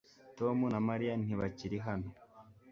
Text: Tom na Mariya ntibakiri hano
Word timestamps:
Tom 0.37 0.57
na 0.73 0.79
Mariya 0.87 1.13
ntibakiri 1.23 1.77
hano 1.87 2.09